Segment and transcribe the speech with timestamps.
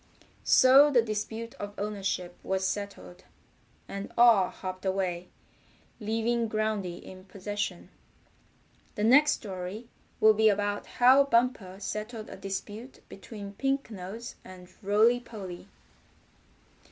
[0.43, 3.23] So the dispute of ownership was settled,
[3.87, 5.29] and all hopped away,
[5.99, 7.89] leaving Groundy in possession.
[8.95, 14.73] The next story will be about how Bumper settled a dispute between Pink Nose and
[14.81, 15.67] Rolly Polly.